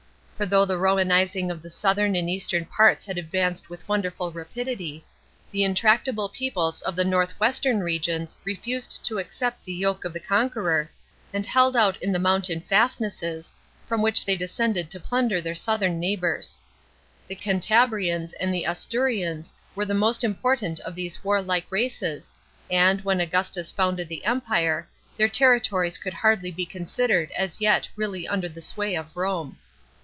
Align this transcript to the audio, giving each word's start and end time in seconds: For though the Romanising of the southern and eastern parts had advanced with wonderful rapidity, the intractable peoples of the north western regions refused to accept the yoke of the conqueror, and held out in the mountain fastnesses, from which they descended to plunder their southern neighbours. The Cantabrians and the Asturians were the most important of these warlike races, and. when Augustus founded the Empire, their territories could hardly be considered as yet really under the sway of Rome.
For 0.41 0.47
though 0.47 0.65
the 0.65 0.79
Romanising 0.79 1.51
of 1.51 1.61
the 1.61 1.69
southern 1.69 2.15
and 2.15 2.27
eastern 2.27 2.65
parts 2.65 3.05
had 3.05 3.15
advanced 3.19 3.69
with 3.69 3.87
wonderful 3.87 4.31
rapidity, 4.31 5.05
the 5.51 5.63
intractable 5.63 6.29
peoples 6.29 6.81
of 6.81 6.95
the 6.95 7.05
north 7.05 7.39
western 7.39 7.81
regions 7.81 8.35
refused 8.43 9.05
to 9.05 9.19
accept 9.19 9.63
the 9.63 9.71
yoke 9.71 10.03
of 10.03 10.13
the 10.13 10.19
conqueror, 10.19 10.89
and 11.31 11.45
held 11.45 11.75
out 11.75 11.95
in 12.01 12.11
the 12.11 12.17
mountain 12.17 12.59
fastnesses, 12.59 13.53
from 13.87 14.01
which 14.01 14.25
they 14.25 14.35
descended 14.35 14.89
to 14.89 14.99
plunder 14.99 15.41
their 15.41 15.53
southern 15.53 15.99
neighbours. 15.99 16.59
The 17.27 17.35
Cantabrians 17.35 18.33
and 18.39 18.51
the 18.51 18.65
Asturians 18.65 19.53
were 19.75 19.85
the 19.85 19.93
most 19.93 20.23
important 20.23 20.79
of 20.79 20.95
these 20.95 21.23
warlike 21.23 21.67
races, 21.69 22.33
and. 22.67 22.99
when 23.05 23.19
Augustus 23.19 23.69
founded 23.69 24.09
the 24.09 24.25
Empire, 24.25 24.87
their 25.17 25.29
territories 25.29 25.99
could 25.99 26.13
hardly 26.15 26.49
be 26.49 26.65
considered 26.65 27.29
as 27.37 27.61
yet 27.61 27.87
really 27.95 28.27
under 28.27 28.49
the 28.49 28.59
sway 28.61 28.95
of 28.95 29.15
Rome. 29.15 29.59